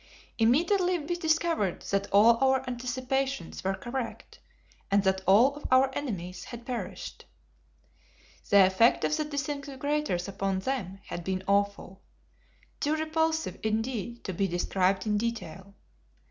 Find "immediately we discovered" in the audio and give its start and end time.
0.39-1.83